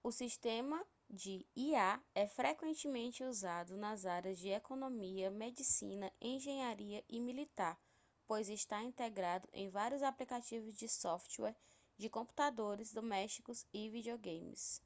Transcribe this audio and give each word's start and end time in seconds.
o 0.00 0.12
sistema 0.12 0.86
de 1.10 1.44
ia 1.56 2.00
é 2.14 2.28
frequentemente 2.28 3.24
usado 3.24 3.76
nas 3.76 4.06
áreas 4.06 4.38
de 4.38 4.48
economia 4.48 5.28
medicina 5.28 6.08
engenharia 6.20 7.02
e 7.08 7.18
militar 7.20 7.76
pois 8.28 8.48
está 8.48 8.80
integrado 8.80 9.48
em 9.52 9.68
vários 9.68 10.04
aplicativos 10.04 10.72
de 10.78 10.88
software 10.88 11.56
de 11.98 12.08
computadores 12.08 12.92
domésticos 12.92 13.66
e 13.72 13.90
videogames 13.90 14.80